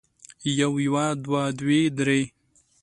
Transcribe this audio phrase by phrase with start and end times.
[0.59, 2.21] يو يوه دوه دوې درې